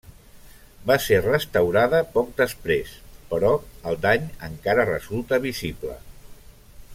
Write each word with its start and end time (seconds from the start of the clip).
Va 0.91 0.95
ser 1.07 1.19
restaurada 1.25 1.99
poc 2.15 2.31
després, 2.39 2.95
però 3.35 3.53
el 3.91 4.01
dany 4.07 4.27
encara 4.49 4.87
resulta 4.93 5.41
visible. 5.45 6.01